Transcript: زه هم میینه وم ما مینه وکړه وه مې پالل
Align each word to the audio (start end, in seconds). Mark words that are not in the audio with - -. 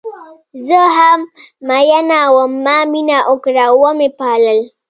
زه 0.67 0.81
هم 0.97 1.21
میینه 1.69 2.21
وم 2.35 2.51
ما 2.65 2.77
مینه 2.91 3.17
وکړه 3.31 3.65
وه 3.81 3.91
مې 3.97 4.09
پالل 4.19 4.59